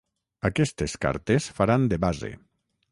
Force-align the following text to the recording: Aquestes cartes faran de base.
Aquestes 0.49 0.95
cartes 1.05 1.51
faran 1.61 1.89
de 1.95 2.03
base. 2.09 2.35